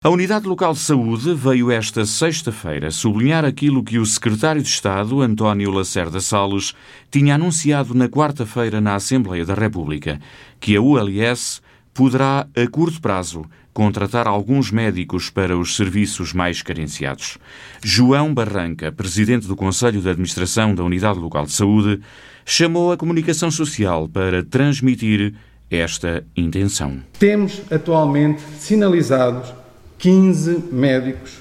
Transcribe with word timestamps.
A 0.00 0.10
Unidade 0.10 0.46
Local 0.46 0.74
de 0.74 0.78
Saúde 0.78 1.34
veio 1.34 1.72
esta 1.72 2.06
sexta-feira 2.06 2.88
sublinhar 2.88 3.44
aquilo 3.44 3.82
que 3.82 3.98
o 3.98 4.06
Secretário 4.06 4.62
de 4.62 4.68
Estado, 4.68 5.20
António 5.20 5.72
Lacerda 5.72 6.20
Salles, 6.20 6.72
tinha 7.10 7.34
anunciado 7.34 7.92
na 7.94 8.08
quarta-feira 8.08 8.80
na 8.80 8.94
Assembleia 8.94 9.44
da 9.44 9.54
República, 9.54 10.20
que 10.60 10.76
a 10.76 10.80
ULS 10.80 11.60
poderá, 11.92 12.46
a 12.54 12.70
curto 12.70 13.00
prazo, 13.00 13.44
contratar 13.74 14.28
alguns 14.28 14.70
médicos 14.70 15.30
para 15.30 15.58
os 15.58 15.74
serviços 15.74 16.32
mais 16.32 16.62
carenciados. 16.62 17.36
João 17.82 18.32
Barranca, 18.32 18.92
presidente 18.92 19.48
do 19.48 19.56
Conselho 19.56 20.00
de 20.00 20.08
Administração 20.08 20.76
da 20.76 20.84
Unidade 20.84 21.18
Local 21.18 21.44
de 21.44 21.52
Saúde, 21.52 22.00
chamou 22.46 22.92
a 22.92 22.96
comunicação 22.96 23.50
social 23.50 24.08
para 24.08 24.44
transmitir 24.44 25.34
esta 25.68 26.24
intenção. 26.36 27.02
Temos 27.18 27.60
atualmente 27.68 28.40
sinalizados 28.60 29.57
15 29.98 30.64
médicos 30.70 31.38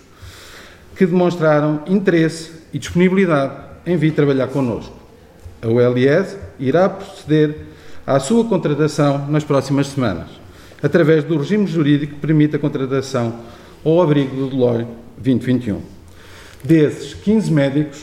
que 0.95 1.05
demonstraram 1.05 1.83
interesse 1.87 2.51
e 2.73 2.79
disponibilidade 2.79 3.53
em 3.85 3.95
vir 3.95 4.11
trabalhar 4.13 4.47
connosco. 4.47 4.93
A 5.61 5.67
ULS 5.67 6.35
irá 6.59 6.89
proceder 6.89 7.55
à 8.05 8.19
sua 8.19 8.45
contratação 8.45 9.27
nas 9.27 9.43
próximas 9.43 9.87
semanas, 9.87 10.27
através 10.81 11.23
do 11.23 11.37
regime 11.37 11.67
jurídico 11.67 12.15
que 12.15 12.19
permite 12.19 12.55
a 12.55 12.59
contratação 12.59 13.39
ao 13.85 14.01
abrigo 14.01 14.35
do 14.35 14.49
DELOI 14.49 14.87
2021. 15.17 15.81
Desses 16.63 17.13
15 17.13 17.51
médicos, 17.51 18.01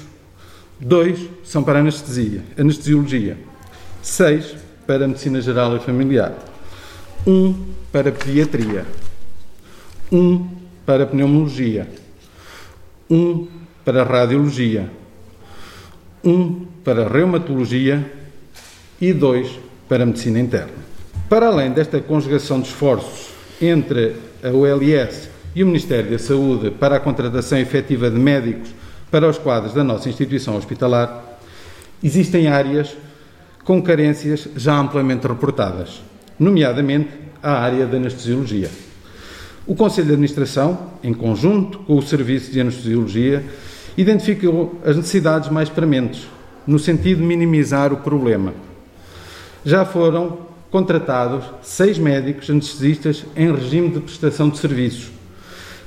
dois 0.80 1.18
são 1.42 1.62
para 1.62 1.80
anestesia, 1.80 2.42
anestesiologia, 2.58 3.36
seis 4.02 4.54
para 4.86 5.08
medicina 5.08 5.40
geral 5.40 5.76
e 5.76 5.80
familiar, 5.80 6.34
um 7.26 7.54
para 7.90 8.12
pediatria, 8.12 8.84
um 10.14 10.46
para 10.86 11.06
pneumologia, 11.06 11.88
um 13.10 13.48
para 13.84 14.04
radiologia, 14.04 14.88
um 16.22 16.66
para 16.84 17.08
reumatologia 17.08 18.12
e 19.00 19.12
dois 19.12 19.58
para 19.88 20.06
medicina 20.06 20.38
interna. 20.38 20.84
Para 21.28 21.48
além 21.48 21.72
desta 21.72 22.00
conjugação 22.00 22.60
de 22.60 22.68
esforços 22.68 23.30
entre 23.60 24.14
a 24.40 24.50
OLS 24.50 25.28
e 25.52 25.64
o 25.64 25.66
Ministério 25.66 26.12
da 26.12 26.18
Saúde 26.18 26.70
para 26.70 26.96
a 26.96 27.00
contratação 27.00 27.58
efetiva 27.58 28.08
de 28.08 28.18
médicos 28.18 28.68
para 29.10 29.28
os 29.28 29.36
quadros 29.36 29.74
da 29.74 29.82
nossa 29.82 30.08
instituição 30.08 30.56
hospitalar, 30.56 31.40
existem 32.00 32.46
áreas 32.46 32.96
com 33.64 33.82
carências 33.82 34.46
já 34.54 34.78
amplamente 34.78 35.26
reportadas, 35.26 36.00
nomeadamente 36.38 37.10
a 37.42 37.58
área 37.58 37.84
da 37.84 37.96
anestesiologia. 37.96 38.70
O 39.66 39.74
Conselho 39.74 40.08
de 40.08 40.12
Administração, 40.12 40.90
em 41.02 41.14
conjunto 41.14 41.78
com 41.78 41.96
o 41.96 42.02
Serviço 42.02 42.52
de 42.52 42.60
Anestesiologia, 42.60 43.42
identificou 43.96 44.78
as 44.84 44.94
necessidades 44.94 45.48
mais 45.48 45.70
prementes, 45.70 46.28
no 46.66 46.78
sentido 46.78 47.22
de 47.22 47.26
minimizar 47.26 47.90
o 47.90 47.96
problema. 47.96 48.52
Já 49.64 49.86
foram 49.86 50.38
contratados 50.70 51.46
seis 51.62 51.98
médicos 51.98 52.50
anestesistas 52.50 53.24
em 53.34 53.50
regime 53.50 53.88
de 53.88 54.00
prestação 54.00 54.50
de 54.50 54.58
serviços 54.58 55.10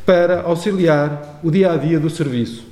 para 0.04 0.42
auxiliar 0.42 1.40
o 1.44 1.52
dia 1.52 1.72
a 1.72 1.78
dia 1.78 2.00
do 2.00 2.10
serviço. 2.10 2.67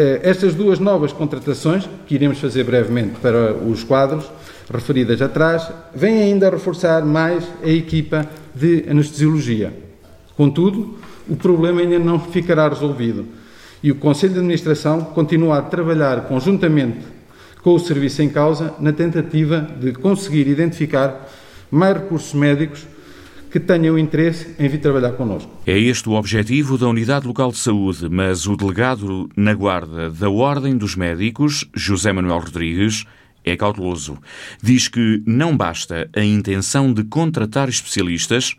Eh, 0.00 0.20
estas 0.22 0.54
duas 0.54 0.78
novas 0.78 1.12
contratações, 1.12 1.88
que 2.06 2.14
iremos 2.14 2.38
fazer 2.38 2.62
brevemente 2.62 3.18
para 3.20 3.52
os 3.52 3.82
quadros 3.82 4.30
referidas 4.72 5.20
atrás, 5.20 5.68
vêm 5.92 6.22
ainda 6.22 6.46
a 6.46 6.50
reforçar 6.50 7.04
mais 7.04 7.42
a 7.64 7.68
equipa 7.68 8.24
de 8.54 8.84
anestesiologia. 8.88 9.72
Contudo, 10.36 10.96
o 11.28 11.34
problema 11.34 11.80
ainda 11.80 11.98
não 11.98 12.20
ficará 12.20 12.68
resolvido 12.68 13.26
e 13.82 13.90
o 13.90 13.96
Conselho 13.96 14.34
de 14.34 14.38
Administração 14.38 15.00
continua 15.00 15.58
a 15.58 15.62
trabalhar 15.62 16.28
conjuntamente 16.28 16.98
com 17.60 17.74
o 17.74 17.80
serviço 17.80 18.22
em 18.22 18.28
causa 18.28 18.74
na 18.78 18.92
tentativa 18.92 19.68
de 19.80 19.92
conseguir 19.94 20.46
identificar 20.46 21.28
mais 21.72 21.96
recursos 21.96 22.34
médicos 22.34 22.86
que 23.50 23.60
tenham 23.60 23.98
interesse 23.98 24.54
em 24.62 24.68
vir 24.68 24.80
trabalhar 24.80 25.12
connosco. 25.12 25.50
É 25.66 25.78
este 25.78 26.08
o 26.08 26.12
objetivo 26.12 26.76
da 26.76 26.86
Unidade 26.86 27.26
Local 27.26 27.50
de 27.50 27.58
Saúde, 27.58 28.08
mas 28.10 28.46
o 28.46 28.56
delegado 28.56 29.28
na 29.36 29.54
Guarda 29.54 30.10
da 30.10 30.30
Ordem 30.30 30.76
dos 30.76 30.96
Médicos, 30.96 31.68
José 31.74 32.12
Manuel 32.12 32.40
Rodrigues, 32.40 33.04
é 33.44 33.56
cauteloso. 33.56 34.18
Diz 34.62 34.88
que 34.88 35.22
não 35.26 35.56
basta 35.56 36.10
a 36.14 36.20
intenção 36.20 36.92
de 36.92 37.04
contratar 37.04 37.68
especialistas, 37.68 38.56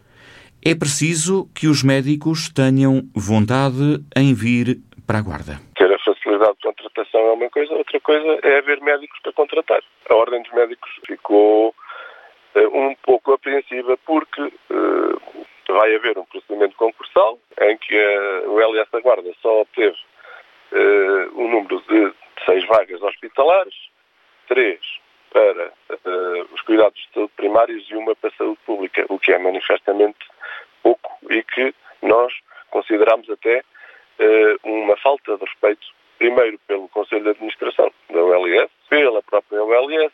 é 0.65 0.75
preciso 0.75 1.47
que 1.55 1.67
os 1.67 1.83
médicos 1.83 2.49
tenham 2.49 3.03
vontade 3.15 4.03
em 4.15 4.33
vir 4.33 4.79
para 5.07 5.19
a 5.19 5.21
Guarda. 5.21 5.59
Ter 5.77 5.91
a 5.91 5.99
facilidade 5.99 6.53
de 6.57 6.67
contratação 6.67 7.21
é 7.21 7.33
uma 7.33 7.49
coisa, 7.49 7.73
outra 7.73 7.99
coisa 8.01 8.39
é 8.43 8.57
haver 8.57 8.81
médicos 8.81 9.17
para 9.23 9.33
contratar. 9.33 9.81
A 10.09 10.15
Ordem 10.15 10.43
dos 10.43 10.51
Médicos 10.51 10.89
ficou 11.07 11.69
uh, 11.69 12.77
um 12.77 12.93
pouco 13.05 13.31
apreensiva 13.31 13.97
porque 14.05 14.51
vai 15.79 15.95
haver 15.95 16.17
um 16.17 16.25
procedimento 16.25 16.75
concursal 16.75 17.39
em 17.61 17.77
que 17.77 17.97
a, 17.97 18.49
o 18.49 18.59
LS 18.59 18.91
da 18.91 18.99
Guarda 18.99 19.31
só 19.41 19.61
obteve 19.61 19.95
uh, 20.73 21.41
um 21.41 21.49
número 21.49 21.81
de 21.87 22.13
seis 22.45 22.65
vagas 22.65 23.01
hospitalares 23.01 23.73
três 24.49 24.81
para 25.31 25.67
uh, 25.67 26.53
os 26.53 26.61
cuidados 26.63 26.99
de 26.99 27.13
saúde 27.13 27.31
primários 27.37 27.89
e 27.89 27.95
uma 27.95 28.13
para 28.13 28.29
a 28.29 28.33
saúde 28.33 28.59
pública, 28.65 29.05
o 29.07 29.17
que 29.17 29.31
é 29.31 29.39
manifestamente 29.39 30.19
pouco 30.83 31.17
e 31.29 31.41
que 31.43 31.73
nós 32.01 32.33
consideramos 32.71 33.29
até 33.29 33.59
uh, 33.59 34.59
uma 34.69 34.97
falta 34.97 35.37
de 35.37 35.45
respeito, 35.45 35.87
primeiro 36.17 36.59
pelo 36.67 36.89
Conselho 36.89 37.23
de 37.23 37.29
Administração 37.29 37.89
da 38.09 38.21
ULS, 38.21 38.69
pela 38.89 39.23
própria 39.23 39.63
ULS 39.63 40.11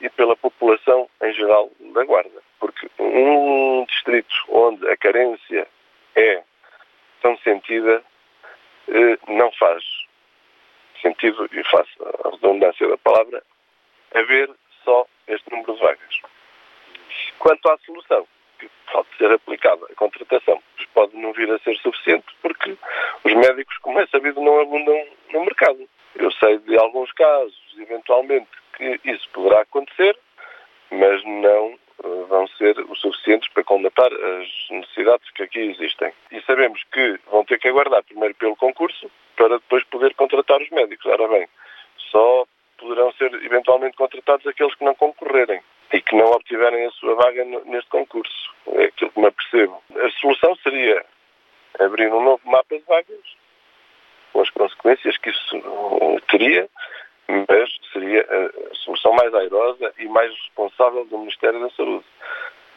e 0.00 0.08
pela 0.10 0.34
população 0.34 1.08
em 1.22 1.32
geral 1.34 1.70
da 1.92 2.04
Guarda. 2.04 2.42
Porque 2.58 2.90
um 2.98 3.84
distrito 3.86 4.34
onde 4.48 4.83
a 4.94 4.96
carência 4.96 5.68
é 6.14 6.42
tão 7.20 7.36
sentida 7.38 8.02
uh, 8.88 9.32
não 9.32 9.50
faz 9.52 9.84
sentido, 11.02 11.48
e 11.52 11.62
faço 11.64 11.90
a 12.24 12.30
redundância 12.30 12.88
da 12.88 12.96
palavra, 12.96 13.42
haver 14.14 14.50
só 14.84 15.06
este 15.26 15.50
número 15.50 15.74
de 15.74 15.80
vagas. 15.80 16.20
Quanto 17.38 17.68
à 17.70 17.78
solução, 17.78 18.26
que 18.58 18.70
pode 18.90 19.08
ser 19.18 19.30
aplicada 19.30 19.84
a 19.90 19.94
contratação, 19.94 20.62
pode 20.94 21.16
não 21.16 21.32
vir 21.32 21.50
a 21.50 21.58
ser 21.58 21.76
suficiente 21.78 22.24
porque 22.40 22.76
os 23.24 23.34
médicos, 23.34 23.76
como 23.78 24.00
é 24.00 24.06
sabido, 24.06 24.40
não 24.40 24.60
abundam 24.60 25.06
no 25.32 25.44
mercado. 25.44 25.86
Eu 26.14 26.30
sei 26.32 26.58
de 26.58 26.78
alguns 26.78 27.12
casos, 27.12 27.60
eventualmente, 27.76 28.48
que 28.76 29.00
isso 29.04 29.28
poderá 29.30 29.60
acontecer, 29.62 30.16
mas 30.90 31.22
não 31.24 31.78
eh, 32.04 32.24
vão 32.28 32.46
ser 32.48 32.78
o 32.78 32.94
suficientes 32.94 33.48
para 33.64 33.76
combatar 33.76 34.12
as 34.12 34.48
necessidades 34.70 35.30
que 35.30 35.42
aqui 35.42 35.58
existem. 35.58 36.12
E 36.30 36.40
sabemos 36.42 36.82
que 36.92 37.18
vão 37.30 37.44
ter 37.44 37.58
que 37.58 37.68
aguardar 37.68 38.04
primeiro 38.04 38.34
pelo 38.34 38.56
concurso 38.56 39.10
para 39.36 39.58
depois 39.58 39.82
poder 39.84 40.14
contratar 40.14 40.60
os 40.60 40.70
médicos. 40.70 41.06
Ora 41.06 41.26
bem, 41.28 41.48
só 42.10 42.44
poderão 42.78 43.12
ser 43.12 43.32
eventualmente 43.44 43.96
contratados 43.96 44.46
aqueles 44.46 44.74
que 44.74 44.84
não 44.84 44.94
concorrerem 44.94 45.60
e 45.92 46.00
que 46.00 46.14
não 46.14 46.26
obtiverem 46.26 46.86
a 46.86 46.90
sua 46.92 47.14
vaga 47.14 47.44
neste 47.44 47.90
concurso. 47.90 48.54
É 48.68 48.84
aquilo 48.84 49.10
que 49.10 49.20
me 49.20 49.26
apercebo. 49.26 49.82
A 49.96 50.10
solução 50.20 50.54
seria 50.56 51.04
abrir 51.78 52.12
um 52.12 52.22
novo 52.22 52.40
mapa 52.44 52.76
de 52.76 52.84
vagas, 52.84 53.36
com 54.32 54.40
as 54.40 54.50
consequências 54.50 55.16
que 55.18 55.30
isso 55.30 55.62
teria, 56.28 56.68
mas 57.48 57.70
seria 57.92 58.22
a 58.22 58.74
solução 58.74 59.12
mais 59.12 59.32
airosa 59.34 59.92
e 59.98 60.06
mais 60.06 60.30
responsável 60.30 61.04
do 61.06 61.18
Ministério 61.18 61.60
da 61.60 61.70
Saúde. 61.70 62.04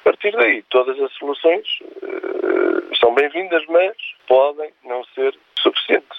Partir 0.07 0.31
daí, 0.31 0.63
todas 0.69 0.97
as 1.01 1.11
soluções 1.15 1.67
uh, 1.81 2.95
são 2.97 3.13
bem-vindas, 3.13 3.61
mas 3.67 3.91
podem 4.25 4.69
não 4.85 5.03
ser 5.13 5.35
suficientes 5.59 6.17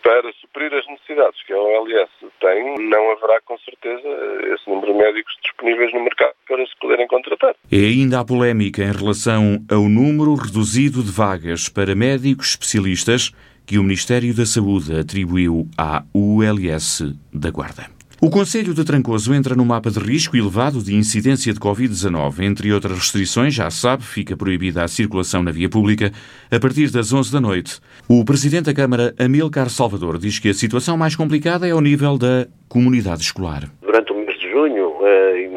para 0.00 0.32
suprir 0.34 0.72
as 0.72 0.86
necessidades 0.86 1.42
que 1.42 1.52
a 1.52 1.58
OLS 1.58 2.08
tem, 2.40 2.88
não 2.88 3.10
haverá 3.10 3.40
com 3.44 3.58
certeza 3.58 4.08
esse 4.54 4.70
número 4.70 4.92
de 4.92 4.98
médicos 5.00 5.36
disponíveis 5.42 5.92
no 5.92 6.04
mercado 6.04 6.34
para 6.46 6.64
se 6.64 6.72
poderem 6.80 7.08
contratar. 7.08 7.56
É 7.72 7.76
ainda 7.76 8.20
a 8.20 8.24
polémica 8.24 8.80
em 8.80 8.92
relação 8.92 9.58
ao 9.68 9.88
número 9.88 10.36
reduzido 10.36 11.02
de 11.02 11.10
vagas 11.10 11.68
para 11.68 11.96
médicos 11.96 12.50
especialistas 12.50 13.32
que 13.66 13.76
o 13.76 13.82
Ministério 13.82 14.32
da 14.36 14.46
Saúde 14.46 14.96
atribuiu 14.96 15.66
à 15.76 16.04
ULS 16.14 17.12
da 17.34 17.50
Guarda. 17.50 17.99
O 18.22 18.28
Conselho 18.28 18.74
de 18.74 18.84
Trancoso 18.84 19.32
entra 19.32 19.54
no 19.54 19.64
mapa 19.64 19.88
de 19.88 19.98
risco 19.98 20.36
elevado 20.36 20.84
de 20.84 20.94
incidência 20.94 21.54
de 21.54 21.58
Covid-19. 21.58 22.44
Entre 22.44 22.70
outras 22.70 22.92
restrições, 22.92 23.54
já 23.54 23.70
sabe, 23.70 24.02
fica 24.02 24.36
proibida 24.36 24.84
a 24.84 24.88
circulação 24.88 25.42
na 25.42 25.50
via 25.50 25.70
pública 25.70 26.12
a 26.52 26.60
partir 26.60 26.92
das 26.92 27.14
11 27.14 27.32
da 27.32 27.40
noite. 27.40 27.80
O 28.06 28.22
Presidente 28.22 28.66
da 28.66 28.74
Câmara, 28.74 29.14
Amilcar 29.18 29.70
Salvador, 29.70 30.18
diz 30.18 30.38
que 30.38 30.50
a 30.50 30.52
situação 30.52 30.98
mais 30.98 31.16
complicada 31.16 31.66
é 31.66 31.70
ao 31.70 31.80
nível 31.80 32.18
da 32.18 32.46
comunidade 32.68 33.22
escolar. 33.22 33.62
Durante 33.80 34.12
o 34.12 34.16
mês 34.16 34.38
de 34.38 34.50
junho, 34.50 34.96
eh, 35.02 35.48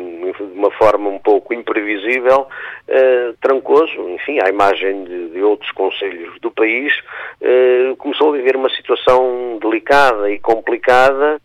uma 0.56 0.72
forma 0.72 1.10
um 1.10 1.20
pouco 1.20 1.54
imprevisível, 1.54 2.48
uh, 2.88 3.34
Trancoso, 3.42 4.08
enfim, 4.08 4.40
à 4.40 4.48
imagem 4.48 5.04
de, 5.04 5.30
de 5.32 5.44
outros 5.44 5.70
conselhos 5.72 6.40
do 6.40 6.50
país, 6.50 6.94
uh, 7.42 7.96
começou 7.98 8.34
a 8.34 8.38
viver 8.38 8.56
uma 8.56 8.70
situação 8.70 9.60
delicada 9.62 10.32
e 10.32 10.40
complicada 10.40 11.42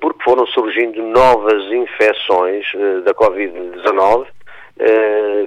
porque 0.00 0.22
foram 0.22 0.46
surgindo 0.46 1.02
novas 1.02 1.64
infecções 1.72 2.66
da 3.04 3.14
Covid-19, 3.14 4.26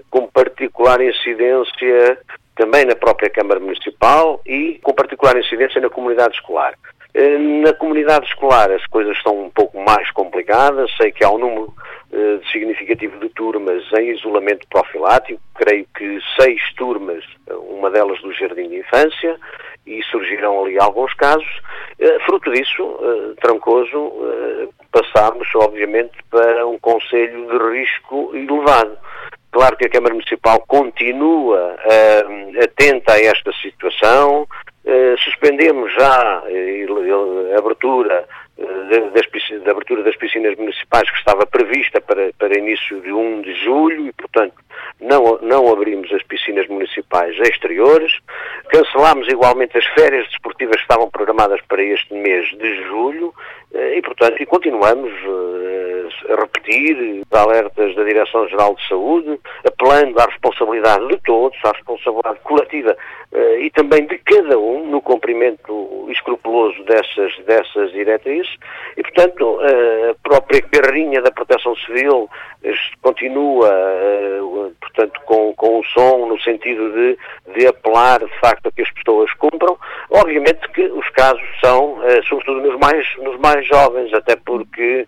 com 0.10 0.28
particular 0.28 1.02
incidência 1.02 2.19
também 2.56 2.86
na 2.86 2.96
própria 2.96 3.30
Câmara 3.30 3.60
Municipal 3.60 4.42
e 4.46 4.80
com 4.81 4.94
particular 4.94 5.38
incidência 5.38 5.80
na 5.80 5.90
comunidade 5.90 6.36
escolar. 6.36 6.74
Eh, 7.14 7.38
na 7.38 7.74
comunidade 7.74 8.25
escolar 8.25 8.72
as 8.72 8.86
coisas 8.88 9.16
estão 9.16 9.46
um 9.46 9.50
pouco 9.50 9.80
mais 9.80 10.10
complicadas, 10.12 10.92
sei 10.98 11.12
que 11.12 11.24
há 11.24 11.30
um 11.30 11.38
número 11.38 11.74
significativo 12.52 13.19
de 13.19 13.30
turmas 13.30 13.84
em 13.94 14.12
isolamento 14.12 14.66
profilático, 14.69 15.42
creio 15.56 15.86
que 15.96 16.19
seis 16.40 16.62
turmas, 16.75 17.24
uma 17.69 17.92
delas 17.92 18.19
do 18.22 18.31
Jardim 18.34 18.69
de 18.69 18.78
Infância, 18.78 19.38
e 19.88 20.04
surgiram 20.04 20.63
ali 20.63 20.78
alguns 20.80 21.13
casos. 21.16 21.48
Uh, 22.00 22.19
fruto 22.25 22.51
disso, 22.51 22.84
uh, 22.84 23.36
Trancoso, 23.42 24.12
passámos 24.92 25.48
obviamente 25.56 26.18
para 26.30 26.68
um 26.68 26.78
conselho 26.80 27.48
de 27.48 27.80
risco 27.80 28.31
elevado. 28.36 28.98
Claro 29.51 29.75
que 29.78 29.88
a 29.88 29.89
Câmara 29.89 30.13
Municipal 30.13 30.63
continua 30.68 31.75
atenta 32.62 33.13
a 33.13 33.19
esta 33.19 33.51
situação, 33.54 34.48
eh, 34.89 35.16
suspendemos 35.18 35.94
já 35.95 36.44
eh, 36.48 36.86
a 37.54 37.60
abertura 37.60 38.24
eh, 38.24 38.47
das, 38.57 39.63
da 39.63 39.71
abertura 39.71 40.04
das 40.04 40.15
piscinas 40.15 40.56
municipais 40.57 41.09
que 41.09 41.18
estava 41.18 41.45
prevista 41.45 42.01
para, 42.01 42.31
para 42.38 42.57
início 42.57 43.00
de 43.01 43.12
1 43.12 43.42
de 43.42 43.54
julho 43.63 44.07
e, 44.07 44.12
portanto, 44.13 44.56
não, 45.00 45.38
não 45.42 45.71
abrimos 45.71 46.12
as 46.12 46.24
piscinas 46.24 46.68
municipais 46.68 47.38
exteriores. 47.39 48.19
Cancelámos 48.69 49.27
igualmente 49.27 49.77
as 49.77 49.86
férias 49.88 50.27
desportivas 50.30 50.75
que 50.77 50.81
estavam 50.81 51.09
programadas 51.09 51.62
para 51.68 51.83
este 51.83 52.13
mês 52.13 52.50
de 52.57 52.83
julho 52.86 53.33
e, 53.74 54.02
portanto, 54.02 54.42
e 54.42 54.46
continuamos 54.46 55.12
a 56.30 56.42
repetir 56.42 57.24
alertas 57.31 57.96
da 57.96 58.04
Direção-Geral 58.04 58.75
de 58.75 58.88
Saúde, 58.88 59.40
apelando 59.66 60.19
à 60.19 60.25
responsabilidade 60.25 61.08
de 61.08 61.18
todos, 61.24 61.58
à 61.64 61.72
responsabilidade 61.72 62.40
coletiva 62.44 62.98
uh, 63.31 63.60
e 63.60 63.69
também 63.72 64.06
de 64.08 64.18
cada 64.19 64.58
um 64.58 64.88
no 64.88 65.02
cumprimento 65.02 66.08
escrupuloso 66.10 66.84
dessas, 66.86 67.38
dessas 67.46 67.92
diretrizes 67.92 68.54
e, 68.96 69.02
portanto, 69.04 69.60
a 69.62 70.16
própria 70.28 70.62
carrinha 70.62 71.22
da 71.22 71.31
Proteção 71.31 71.75
Civil 71.75 72.30
continua, 73.02 73.69
portanto, 74.81 75.19
com, 75.25 75.54
com 75.54 75.80
o 75.80 75.84
som 75.86 76.28
no 76.28 76.40
sentido 76.42 76.92
de, 76.92 77.18
de 77.54 77.68
apelar, 77.68 78.19
de 78.19 78.40
facto, 78.40 78.68
a 78.68 78.72
que 78.72 78.81
as 78.81 78.92
pessoas 78.92 79.31
cumpram. 79.34 79.78
Obviamente 80.10 80.68
que 80.72 80.84
os 80.84 81.08
casos 81.10 81.44
são, 81.64 81.98
sobretudo 82.28 82.62
nos 82.62 82.80
mais, 82.80 83.06
nos 83.18 83.38
mais 83.40 83.56
jovens, 83.65 84.13
até 84.13 84.36
porque 84.36 85.07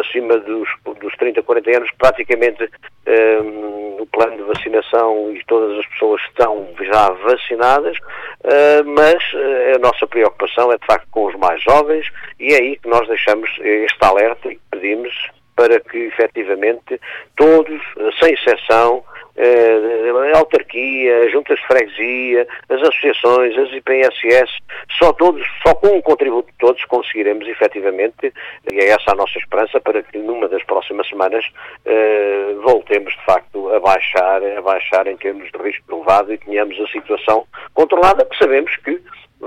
acima 0.00 0.38
dos, 0.38 0.68
dos 1.00 1.14
30, 1.16 1.42
40 1.42 1.76
anos, 1.76 1.90
praticamente 1.98 2.70
um, 3.06 4.02
o 4.02 4.06
plano 4.06 4.36
de 4.36 4.42
vacinação 4.42 5.32
e 5.32 5.42
todas 5.46 5.78
as 5.78 5.86
pessoas 5.86 6.20
estão 6.22 6.68
já 6.80 7.10
vacinadas, 7.10 7.96
uh, 7.98 8.84
mas 8.84 9.22
uh, 9.32 9.76
a 9.76 9.78
nossa 9.78 10.06
preocupação 10.06 10.72
é 10.72 10.78
de 10.78 10.86
facto 10.86 11.06
com 11.10 11.26
os 11.26 11.34
mais 11.36 11.62
jovens 11.62 12.06
e 12.38 12.54
é 12.54 12.58
aí 12.58 12.76
que 12.76 12.88
nós 12.88 13.06
deixamos 13.08 13.50
este 13.60 13.98
alerta 14.04 14.52
e 14.52 14.58
pedimos 14.70 15.14
para 15.54 15.80
que 15.80 15.96
efetivamente 15.96 17.00
todos, 17.34 17.80
sem 18.20 18.34
exceção, 18.34 19.02
eh, 19.02 19.15
a 19.38 20.38
autarquia, 20.38 21.24
as 21.24 21.32
juntas 21.32 21.58
de 21.58 21.66
freguesia, 21.66 22.46
as 22.68 22.80
associações, 22.82 23.56
as 23.58 23.72
IPSS, 23.72 24.50
só 24.98 25.12
todos, 25.12 25.46
só 25.66 25.74
com 25.74 25.98
o 25.98 26.02
contributo 26.02 26.50
de 26.50 26.58
todos 26.58 26.84
conseguiremos 26.86 27.46
efetivamente, 27.46 28.32
e 28.70 28.78
é 28.78 28.88
essa 28.88 29.12
a 29.12 29.14
nossa 29.14 29.38
esperança, 29.38 29.80
para 29.80 30.02
que 30.02 30.18
numa 30.18 30.48
das 30.48 30.62
próximas 30.64 31.08
semanas 31.08 31.44
eh, 31.84 32.54
voltemos 32.62 33.12
de 33.12 33.24
facto 33.24 33.72
a 33.72 33.80
baixar, 33.80 34.42
a 34.42 34.62
baixar 34.62 35.06
em 35.06 35.16
termos 35.16 35.50
de 35.50 35.58
risco 35.58 35.94
elevado 35.94 36.32
e 36.32 36.38
tenhamos 36.38 36.80
a 36.80 36.86
situação 36.88 37.46
controlada, 37.74 38.24
que 38.24 38.36
sabemos 38.38 38.74
que 38.76 39.00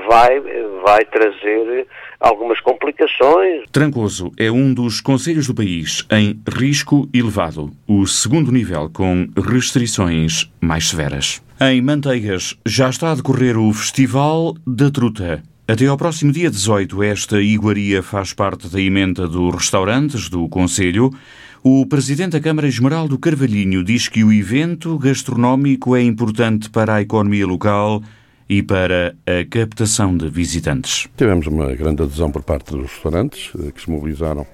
vai, 0.08 0.40
vai 0.84 1.06
trazer 1.06 1.88
algumas 2.20 2.60
complicações. 2.60 3.64
Trancoso 3.72 4.32
é 4.38 4.52
um 4.52 4.74
dos 4.74 5.02
conselhos 5.02 5.48
do 5.48 5.56
país 5.56 6.06
em 6.12 6.40
risco 6.48 7.08
elevado, 7.14 7.72
o 7.88 8.06
segundo 8.06 8.52
nível 8.52 8.90
com 8.90 9.28
restrições 9.38 10.52
mais 10.60 10.90
severas. 10.90 11.42
Em 11.62 11.82
Manteigas 11.82 12.56
já 12.66 12.90
está 12.90 13.12
a 13.12 13.16
decorrer 13.16 13.58
o 13.58 13.72
Festival 13.74 14.56
da 14.66 14.90
Truta. 14.90 15.44
Até 15.68 15.86
ao 15.86 15.98
próximo 15.98 16.32
dia 16.32 16.50
18, 16.50 17.04
esta 17.04 17.40
iguaria 17.40 18.02
faz 18.02 18.34
parte 18.34 18.68
da 18.68 18.82
emenda 18.82 19.28
dos 19.28 19.54
restaurantes 19.54 20.28
do 20.28 20.50
Conselho. 20.50 21.12
O 21.62 21.86
presidente 21.86 22.32
da 22.32 22.40
Câmara 22.40 22.68
Esmeraldo 22.68 23.20
Carvalhinho 23.20 23.84
diz 23.84 24.08
que 24.08 24.24
o 24.24 24.32
evento 24.32 24.98
gastronómico 24.98 25.96
é 25.96 26.02
importante 26.02 26.70
para 26.70 26.96
a 26.96 27.02
economia 27.02 27.46
local 27.46 28.02
e 28.50 28.64
para 28.64 29.16
a 29.28 29.46
captação 29.48 30.18
de 30.18 30.28
visitantes. 30.28 31.08
Tivemos 31.16 31.46
uma 31.46 31.72
grande 31.76 32.02
adesão 32.02 32.32
por 32.32 32.42
parte 32.42 32.72
dos 32.72 32.92
restaurantes 32.92 33.52
eh, 33.56 33.72
que 33.72 33.80
se 33.80 33.90
mobilizaram 33.92 34.48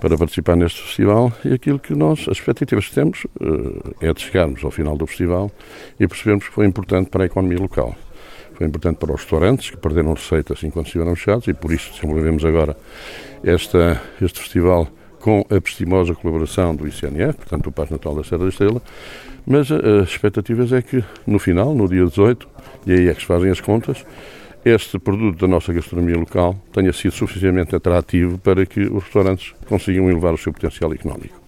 para 0.00 0.18
participar 0.18 0.56
neste 0.56 0.82
festival 0.82 1.32
e 1.44 1.52
aquilo 1.52 1.78
que 1.78 1.94
nós, 1.94 2.26
as 2.28 2.38
expectativas 2.38 2.88
que 2.88 2.94
temos 2.94 3.24
eh, 3.40 4.08
é 4.08 4.12
de 4.12 4.20
chegarmos 4.20 4.64
ao 4.64 4.72
final 4.72 4.96
do 4.96 5.06
festival 5.06 5.52
e 6.00 6.08
percebermos 6.08 6.48
que 6.48 6.52
foi 6.52 6.66
importante 6.66 7.08
para 7.10 7.22
a 7.22 7.26
economia 7.26 7.58
local. 7.58 7.94
Foi 8.54 8.66
importante 8.66 8.96
para 8.96 9.14
os 9.14 9.20
restaurantes 9.20 9.70
que 9.70 9.76
perderam 9.76 10.14
receitas 10.14 10.60
enquanto 10.64 10.86
estiveram 10.86 11.14
fechados 11.14 11.46
e 11.46 11.54
por 11.54 11.72
isso 11.72 11.92
desenvolvemos 11.92 12.44
agora 12.44 12.76
esta, 13.44 14.02
este 14.20 14.40
festival 14.40 14.88
com 15.20 15.46
a 15.48 15.60
prestimosa 15.60 16.14
colaboração 16.16 16.74
do 16.74 16.88
ICNF, 16.88 17.34
portanto 17.36 17.68
o 17.68 17.72
Paz 17.72 17.88
Natal 17.88 18.16
da 18.16 18.24
Serra 18.24 18.42
da 18.42 18.48
Estrela, 18.48 18.82
mas 19.46 19.70
eh, 19.70 20.00
as 20.02 20.08
expectativas 20.08 20.72
é 20.72 20.82
que 20.82 21.02
no 21.26 21.38
final, 21.38 21.74
no 21.74 21.88
dia 21.88 22.04
18, 22.04 22.48
e 22.86 22.92
aí 22.92 23.08
é 23.08 23.14
que 23.14 23.20
se 23.20 23.26
fazem 23.26 23.50
as 23.50 23.60
contas, 23.60 24.04
este 24.64 24.98
produto 24.98 25.40
da 25.40 25.48
nossa 25.48 25.72
gastronomia 25.72 26.16
local 26.16 26.56
tenha 26.72 26.92
sido 26.92 27.12
suficientemente 27.12 27.74
atrativo 27.74 28.38
para 28.38 28.64
que 28.64 28.80
os 28.80 29.02
restaurantes 29.02 29.52
consigam 29.66 30.08
elevar 30.08 30.32
o 30.32 30.38
seu 30.38 30.52
potencial 30.52 30.92
económico. 30.92 31.40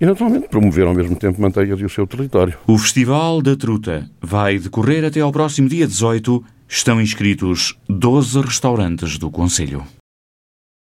E, 0.00 0.04
naturalmente, 0.04 0.48
promover 0.48 0.86
ao 0.86 0.94
mesmo 0.94 1.14
tempo 1.14 1.40
manteigas 1.40 1.78
e 1.78 1.84
o 1.84 1.88
seu 1.88 2.04
território. 2.06 2.54
O 2.66 2.76
Festival 2.76 3.40
da 3.40 3.54
Truta 3.54 4.10
vai 4.20 4.58
decorrer 4.58 5.04
até 5.04 5.20
ao 5.20 5.30
próximo 5.30 5.68
dia 5.68 5.86
18. 5.86 6.42
Estão 6.66 7.00
inscritos 7.00 7.78
12 7.88 8.40
restaurantes 8.40 9.16
do 9.18 9.30
Conselho. 9.30 9.84